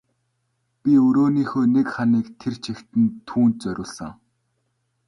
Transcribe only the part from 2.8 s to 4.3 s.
нь түүнд зориулсан.